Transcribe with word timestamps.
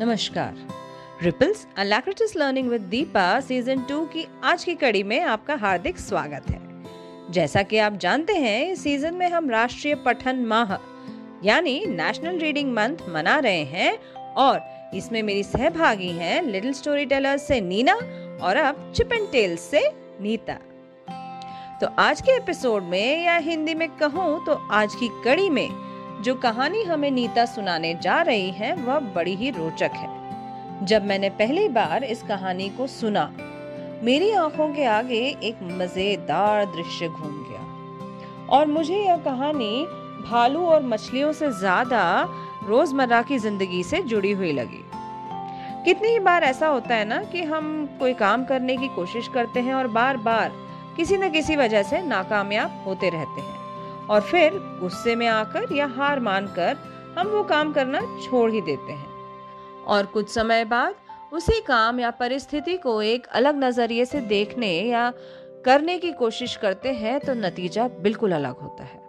नमस्कार। 0.00 0.56
Ripples 1.22 1.66
alacritis 1.76 2.36
learning 2.36 2.68
with 2.68 2.80
Deepa 2.80 3.40
season 3.40 3.82
two 3.82 4.04
की 4.06 4.26
आज 4.44 4.64
की 4.64 4.74
कड़ी 4.74 5.02
में 5.02 5.20
आपका 5.20 5.54
हार्दिक 5.54 5.98
स्वागत 5.98 6.50
है। 6.50 7.32
जैसा 7.32 7.62
कि 7.62 7.78
आप 7.78 7.92
जानते 7.92 8.32
हैं, 8.32 8.70
इस 8.70 8.82
सीज़न 8.82 9.14
में 9.14 9.28
हम 9.28 9.48
राष्ट्रीय 9.50 9.94
पठन 9.94 10.44
माह, 10.44 10.76
यानी 11.44 11.86
नेशनल 11.86 12.38
रीडिंग 12.38 12.72
मंथ 12.72 13.08
मना 13.08 13.38
रहे 13.38 13.64
हैं, 13.64 13.98
और 14.34 14.60
इसमें 14.94 15.22
मेरी 15.22 15.42
सहभागी 15.42 16.10
हैं 16.10 16.42
लिटिल 16.42 16.72
स्टोरी 16.72 17.06
टेलर 17.06 17.36
से 17.36 17.60
नीना 17.60 17.94
और 18.42 18.56
अब 18.56 18.92
चिप 18.96 19.12
एंड 19.12 19.30
टेल्स 19.32 19.60
से 19.60 19.82
नीता। 20.20 20.58
तो 21.80 21.94
आज 21.98 22.20
के 22.20 22.36
एपिसोड 22.36 22.82
में 22.82 23.24
या 23.24 23.36
हिंदी 23.36 23.74
में 23.74 23.88
कहूँ 23.88 24.44
तो 24.46 24.60
आज 24.72 24.94
की 24.94 25.08
कड़ी 25.24 25.50
में 25.50 25.85
जो 26.26 26.34
कहानी 26.34 26.82
हमें 26.82 27.10
नीता 27.10 27.44
सुनाने 27.44 27.92
जा 27.94 28.20
रही 28.22 28.50
है, 28.50 28.74
वह 28.74 28.98
बड़ी 29.14 29.34
ही 29.34 29.50
रोचक 29.50 29.90
है। 29.94 30.86
जब 30.86 31.04
मैंने 31.04 31.28
पहली 31.30 31.68
बार 31.68 32.04
इस 32.04 32.22
कहानी 32.22 32.68
को 32.68 32.86
सुना, 32.86 33.30
मेरी 34.02 34.30
आँखों 34.30 34.68
के 34.74 34.84
आगे 34.84 35.20
एक 35.42 35.58
मज़ेदार 35.62 36.64
दृश्य 36.64 37.08
घूम 37.08 37.36
गया। 37.50 38.48
और 38.48 38.66
मुझे 38.66 38.96
यह 38.96 39.16
कहानी 39.16 39.86
भालू 40.30 40.64
और 40.66 40.82
मछलियों 40.82 41.32
से 41.32 41.50
ज़्यादा 41.52 42.28
रोज़मर्रा 42.64 43.22
की 43.22 43.38
ज़िंदगी 43.38 43.82
से 43.82 44.02
जुड़ी 44.02 44.32
हुई 44.32 44.52
लगी। 44.52 44.84
कितनी 45.84 46.08
ही 46.08 46.18
बार 46.18 46.44
ऐसा 46.44 46.66
होता 46.66 46.94
है 46.94 47.04
ना 47.04 47.22
कि 47.24 47.42
हम 47.42 47.68
कोई 47.98 48.14
काम 48.14 48.44
करने 48.44 48.76
की 48.76 48.88
कोशिश 48.88 49.28
करते 49.28 49.60
हैं 49.60 49.74
और 49.74 49.86
बार 49.86 50.16
बार 50.16 50.52
किसी 50.96 51.16
न 51.16 51.30
किसी 51.30 51.56
वजह 51.56 51.82
से 51.82 52.02
नाकामयाब 52.02 52.82
होते 52.86 53.10
रहते 53.10 53.40
हैं। 53.40 53.55
और 54.10 54.20
फिर 54.22 54.58
गुस्से 54.80 55.14
में 55.16 55.26
आकर 55.28 55.72
या 55.74 55.86
हार 55.96 56.20
मानकर 56.20 56.76
हम 57.18 57.28
वो 57.28 57.42
काम 57.44 57.72
करना 57.72 58.00
छोड़ 58.24 58.50
ही 58.50 58.60
देते 58.60 58.92
हैं। 58.92 59.14
और 59.86 60.06
कुछ 60.06 60.28
समय 60.30 60.64
बाद 60.66 60.94
उसी 61.32 61.60
काम 61.60 62.00
या 62.00 62.10
परिस्थिति 62.10 62.76
को 62.76 63.00
एक 63.04 63.26
अलग 63.28 63.64
नज़रिए 63.64 64.04
से 64.04 64.20
देखने 64.22 64.70
या 64.80 65.12
करने 65.64 65.98
की 65.98 66.12
कोशिश 66.14 66.56
करते 66.56 66.92
हैं 66.94 67.18
तो 67.20 67.34
नतीजा 67.36 67.88
बिल्कुल 68.00 68.32
अलग 68.32 68.58
होता 68.58 68.84
है। 68.84 69.04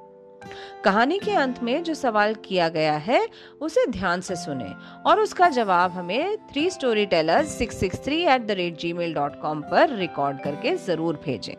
कहानी 0.83 1.17
के 1.19 1.31
अंत 1.33 1.61
में 1.63 1.83
जो 1.83 1.93
सवाल 1.93 2.33
किया 2.45 2.67
गया 2.69 2.95
है, 2.97 3.27
उसे 3.61 3.85
ध्यान 3.87 4.21
से 4.21 4.35
सुने 4.35 4.71
और 5.05 5.19
उसका 5.19 5.49
जवाब 5.49 5.91
हमें 5.91 6.37
three 6.51 6.69
story 6.69 7.05
teller 7.05 7.45
six 7.47 7.79
six 7.79 8.03
three 8.05 8.21
at 8.25 8.45
the 8.47 8.51
rate 8.51 8.77
Gmail 8.93 9.13
dot 9.13 9.39
com 9.41 9.61
पर 9.61 9.95
रिकॉर्ड 9.95 10.41
करके 10.41 10.75
ज़रूर 10.77 11.19
भेजें। 11.25 11.55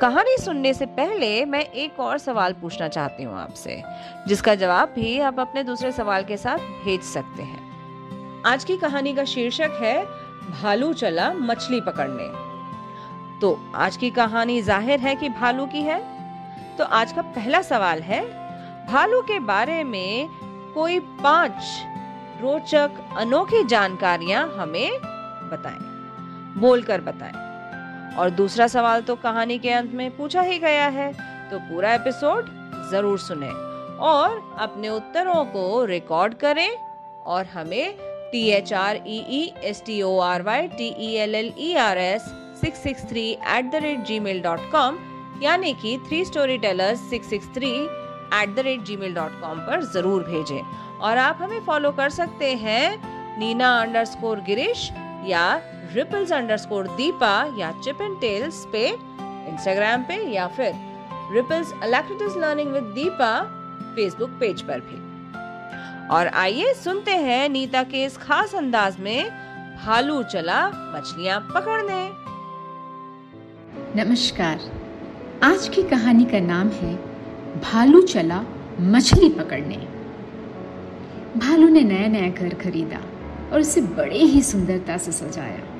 कहानी 0.00 0.36
सुनने 0.36 0.72
से 0.74 0.86
पहले 0.86 1.44
मैं 1.44 1.60
एक 1.60 2.00
और 2.00 2.18
सवाल 2.18 2.52
पूछना 2.52 2.86
चाहती 2.88 3.22
हूँ 3.22 3.36
आपसे, 3.38 3.82
जिसका 4.28 4.54
जवाब 4.54 4.88
भी 4.94 5.18
आप 5.18 5.38
अपने 5.40 5.62
दूसरे 5.64 5.92
सवाल 5.92 6.24
के 6.24 6.36
साथ 6.36 6.58
भेज 6.84 7.02
सकते 7.02 7.42
हैं। 7.42 8.42
आज 8.46 8.64
की 8.64 8.76
कहानी 8.76 9.14
का 9.14 9.24
शीर्षक 9.24 9.78
है, 9.82 10.04
भालू 10.52 10.92
चला 10.94 11.32
मछली 11.32 11.80
पकड़ने। 11.80 12.28
तो 13.40 13.58
आज 13.76 13.96
की 13.96 14.10
कहानी 14.10 14.60
ज़ाहिर 14.62 15.00
है 15.00 15.14
कि 15.16 15.28
भालू 15.30 15.66
की 15.66 15.82
है? 15.82 15.98
तो 16.78 16.84
आज 16.84 17.12
का 17.12 17.22
पहला 17.22 17.62
सवाल 17.62 18.02
है, 18.02 18.22
भालू 18.86 19.22
के 19.22 19.38
बारे 19.46 19.82
में 19.84 20.28
कोई 20.74 20.98
पाँच 21.22 21.62
रोचक 22.42 23.02
अनोखी 23.18 23.64
जानकारियाँ 23.64 24.46
हमें 24.58 24.98
बताएँ, 25.50 25.80
बोलकर 26.60 27.00
बताएँ। 27.00 27.45
और 28.18 28.30
दूसरा 28.30 28.66
सवाल 28.66 29.02
तो 29.02 29.14
कहानी 29.16 29.58
के 29.58 29.70
अंत 29.70 29.92
में 29.94 30.10
पूछा 30.16 30.42
ही 30.42 30.58
गया 30.58 30.86
है 30.88 31.12
तो 31.50 31.58
पूरा 31.70 31.94
एपिसोड 31.94 32.48
ज़रूर 32.90 33.18
सुने 33.18 33.48
और 34.06 34.42
अपने 34.58 34.88
उत्तरों 34.88 35.44
को 35.44 35.84
रिकॉर्ड 35.84 36.34
करें 36.34 36.68
और 37.26 37.46
हमें 37.46 37.94
T 38.32 38.48
H 38.50 38.72
R 38.72 38.96
E 38.96 39.18
E 39.30 39.42
S 39.64 39.82
T 39.86 40.00
O 40.02 40.18
R 40.20 40.42
Y 40.42 40.66
T 40.68 40.88
E 41.00 41.12
L 41.16 41.34
L 41.34 41.52
E 41.58 41.74
R 41.82 41.98
S 41.98 42.24
six 42.60 42.82
six 42.82 43.04
three 43.08 43.30
at 43.30 43.70
the 43.72 43.82
rate 43.84 44.04
Gmail 44.20 44.40
dot 44.42 44.70
com 44.72 44.98
यानी 45.42 45.72
कि 45.82 45.96
three 46.08 46.24
story 46.24 46.58
tellers 46.58 47.00
six 47.10 47.30
six 47.30 47.46
three 47.54 47.70
at 47.72 48.54
the 48.54 48.58
rate 48.58 48.82
Gmail 48.96 49.14
dot 49.14 49.40
com 49.40 49.58
पर 49.60 49.82
ज़रूर 49.92 50.22
भेजें। 50.22 50.60
और 50.98 51.18
आप 51.18 51.38
हमें 51.42 51.60
follow 51.60 51.90
कर 51.92 52.10
सकते 52.10 52.52
हैं 52.54 53.38
नीना 53.38 53.70
अंडर 53.80 54.04
स्कोर 54.04 54.40
गिरीश 54.40 54.90
या 55.26 55.46
रिपल्स 55.94 56.32
अंडरस्कोर 56.32 56.86
दीपा 56.86 57.32
या 57.58 57.70
चिप 57.84 58.00
एंड 58.02 58.20
टेल्स 58.20 58.64
पे 58.72 58.86
इंस्टाग्राम 58.88 60.02
पे 60.02 60.14
या 60.32 60.46
फिर 60.46 60.72
ripples 61.32 61.72
alacritis 61.82 62.36
learning 62.36 62.72
with 62.72 62.84
Deepa 62.94 63.30
Facebook 63.96 64.30
page 64.30 64.62
पर 64.62 64.80
भी। 64.80 64.98
और 66.08 66.26
आइए 66.26 66.72
सुनते 66.74 67.10
हैं 67.10 67.48
नीता 67.48 67.82
के 67.82 68.04
इस 68.04 68.16
खास 68.16 68.54
अंदाज 68.54 68.98
में 69.00 69.30
भालू 69.86 70.22
चला 70.22 70.66
मछलियाँ 70.68 71.40
पकड़ने। 71.54 72.02
नमस्कार। 73.96 74.60
आज 75.44 75.68
की 75.68 75.82
कहानी 75.82 76.24
का 76.24 76.40
नाम 76.40 76.68
है 76.70 76.94
भालू 77.60 78.02
चला 78.02 78.42
मछली 78.80 79.28
पकड़ने। 79.28 79.76
भालू 81.38 81.68
ने 81.68 81.82
नया 81.82 82.08
नया 82.08 82.28
घर 82.28 82.54
खरीदा 82.54 83.00
और 83.52 83.60
उसे 83.60 83.80
बड़े 83.80 84.18
ही 84.18 84.42
सुंदरता 84.42 84.96
से 84.96 85.12
सजाया। 85.12 85.75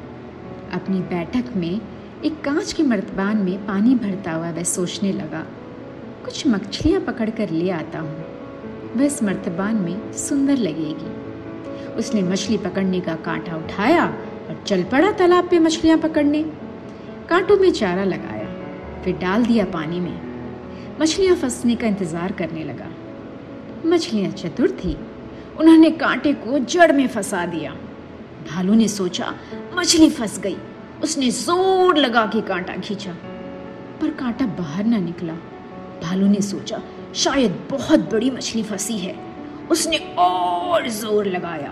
अपनी 0.72 1.00
बैठक 1.10 1.52
में 1.56 1.80
एक 2.24 2.40
कांच 2.44 2.72
के 2.72 2.82
मर्तबान 2.82 3.36
में 3.36 3.66
पानी 3.66 3.94
भरता 3.94 4.32
हुआ 4.32 4.50
वह 4.50 4.62
सोचने 4.64 5.12
लगा, 5.12 5.44
कुछ 6.24 6.46
मछलियाँ 6.46 7.00
पकड़ 7.00 7.28
कर 7.30 7.50
ले 7.50 7.70
आता 7.70 7.98
हूँ। 7.98 8.24
वह 8.96 9.04
इस 9.04 9.22
मर्तबान 9.22 9.76
में 9.76 10.12
सुंदर 10.18 10.56
लगेगी। 10.58 11.94
उसने 11.94 12.22
मछली 12.22 12.58
पकड़ने 12.58 13.00
का 13.00 13.14
कांटा 13.24 13.56
उठाया 13.56 14.06
और 14.06 14.62
चल 14.66 14.82
पड़ा 14.82 15.10
तालाब 15.12 15.48
पे 15.48 15.58
मछलियाँ 15.58 15.98
पकड़ने। 15.98 16.42
कांटों 17.28 17.56
में 17.56 17.70
चारा 17.72 18.04
लगाया, 18.04 18.46
फिर 19.04 19.16
डाल 19.16 19.44
दिया 19.44 19.64
पानी 19.64 20.00
में। 20.00 20.20
मछलियाँ 21.00 21.36
फंसने 21.36 21.76
का 21.76 21.86
इंतज़ार 21.86 22.32
करने 22.32 22.64
लगा। 22.64 22.90
मछलियाँ 23.86 24.30
चतुर 24.32 24.70
थी। 24.74 24.96
उन्होंने 25.58 25.90
कांटे 25.90 26.32
को 26.34 26.58
जड़ 26.58 26.92
में 26.92 27.06
फंसा 27.08 27.44
दिया। 27.46 27.76
भालू 28.50 28.74
ने 28.74 28.88
सोचा, 28.88 29.34
मछली 29.74 30.10
फंस 30.10 30.38
गई। 30.38 30.56
उसने 31.02 31.30
ज़ोर 31.30 31.96
लगा 31.96 32.26
के 32.26 32.40
कांटा 32.40 32.76
खींचा, 32.76 33.12
पर 34.00 34.10
कांटा 34.10 34.46
बाहर 34.46 34.84
ना 34.84 34.98
निकला। 34.98 35.32
भालू 36.02 36.26
ने 36.26 36.40
सोचा, 36.40 36.80
शायद 37.14 37.58
बहुत 37.70 38.00
बड़ी 38.12 38.30
मछली 38.30 38.62
फंसी 38.62 38.98
है। 38.98 39.14
उसने 39.70 39.96
और 40.18 40.88
ज़ोर 40.88 41.26
लगाया, 41.26 41.70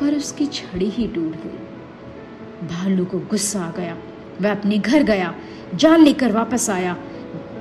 पर 0.00 0.16
उसकी 0.16 0.46
छड़ी 0.46 0.88
ही 0.88 1.06
टूट 1.06 1.32
गई। 1.36 2.66
भालू 2.68 3.04
को 3.04 3.18
गुस्सा 3.18 3.60
आ 3.60 3.70
गया। 3.70 3.96
वह 4.40 4.50
अपने 4.50 4.78
घर 4.78 5.02
गया, 5.02 5.34
जाल 5.74 6.00
लेकर 6.00 6.32
वापस 6.32 6.70
आया, 6.70 6.96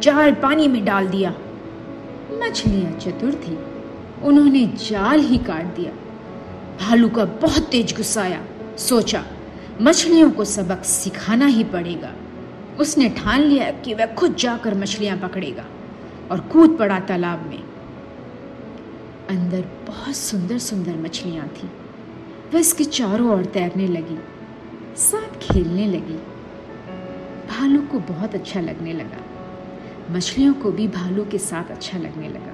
जाल 0.01 0.33
पानी 0.33 0.67
में 0.67 0.83
डाल 0.85 1.07
दिया। 1.07 1.33
मछलियाँ 2.31 2.91
चतुर 2.99 3.33
थी। 3.33 3.57
उन्होंने 4.23 4.65
जाल 4.89 5.19
ही 5.19 5.37
काट 5.37 5.65
दिया। 5.65 5.91
भालू 6.79 7.09
का 7.09 7.25
बहुत 7.25 7.63
तेज 7.63 7.95
गुस्सा 7.97 8.21
आया। 8.21 8.45
सोचा, 8.77 9.25
मछलियों 9.81 10.31
को 10.31 10.45
सबक 10.45 10.83
सिखाना 10.83 11.45
ही 11.45 11.63
पड़ेगा। 11.63 12.13
उसने 12.79 13.09
ठान 13.09 13.41
लिया 13.41 13.71
कि 13.71 13.93
वह 13.93 14.05
खुद 14.05 14.35
जाकर 14.35 14.75
मछलियाँ 14.75 15.17
पकड़ेगा 15.17 15.65
और 16.31 16.39
कूद 16.39 16.77
पड़ा 16.77 16.99
तालाब 16.99 17.45
में। 17.45 17.63
अंदर 19.29 19.65
बहुत 19.87 20.15
सुंदर 20.15 20.57
सुंदर 20.57 20.95
मछलियाँ 20.95 21.47
थी। 21.47 21.67
वह 22.53 22.59
इसके 22.59 22.83
चारों 22.83 23.29
ओर 23.29 23.45
तैरने 23.45 23.87
लगी 23.87 24.17
साथ 24.97 25.39
खेलने 25.41 25.87
लगी। 25.87 26.17
भालू 27.49 27.81
को 27.81 27.99
बहुत 27.99 28.35
अच्छा 28.35 28.61
लगने 28.61 28.93
लगा। 28.93 29.23
मछलियों 30.11 30.53
को 30.53 30.71
भी 30.71 30.87
भालू 30.87 31.25
के 31.25 31.37
साथ 31.37 31.71
अच्छा 31.71 31.97
लगने 31.97 32.29
लगा। 32.29 32.53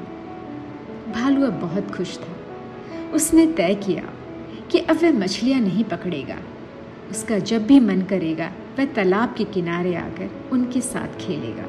भालू 1.13 1.45
अब 1.45 1.53
बहुत 1.53 1.95
खुश 1.95 2.17
था। 2.17 2.40
उसने 3.13 3.47
तय 3.47 3.75
किया 3.75 4.03
कि 4.71 4.79
अब 4.79 4.95
वह 4.95 5.11
मछलियाँ 5.11 5.59
नहीं 5.59 5.83
पकड़ेगा। 5.83 6.37
उसका 7.11 7.39
जब 7.39 7.65
भी 7.65 7.79
मन 7.79 8.01
करेगा, 8.01 8.51
वह 8.79 8.85
तालाब 8.85 9.35
के 9.37 9.43
किनारे 9.43 9.95
आकर 9.95 10.49
उनके 10.51 10.81
साथ 10.81 11.17
खेलेगा। 11.19 11.63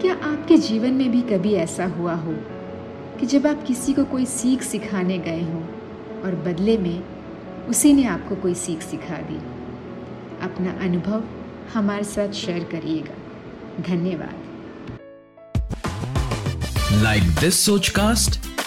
क्या 0.00 0.14
आपके 0.14 0.56
जीवन 0.56 0.90
में 0.90 1.10
भी 1.10 1.22
कभी 1.22 1.54
ऐसा 1.54 1.86
हुआ 1.86 2.14
हो 2.14 2.32
कि 3.20 3.26
जब 3.26 3.46
आप 3.46 3.64
किसी 3.64 3.92
को 3.92 4.04
कोई 4.04 4.24
सीख 4.24 4.62
सिखाने 4.62 5.18
गए 5.18 5.42
हों 5.42 5.62
और 6.22 6.34
बदले 6.46 6.78
में 6.78 7.02
उसी 7.68 7.92
ने 7.92 8.04
आपको 8.04 8.36
कोई 8.36 8.54
सीख 8.54 8.82
सिखा 8.82 9.16
दी? 9.16 9.38
अपना 10.42 10.84
अनुभव 10.84 11.24
हमारे 11.74 12.04
साथ 12.04 12.32
शेयर 12.32 12.64
करिएगा। 12.64 13.14
धन्यवाद। 13.82 14.34
लाइक 17.02 17.22
दिस 17.22 17.66
सोच 17.66 17.88
cast 17.88 18.49